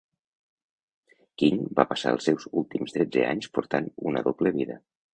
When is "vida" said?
4.61-4.85